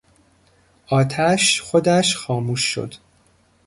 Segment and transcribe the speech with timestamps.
[0.87, 2.93] آتش خودش خاموش شد.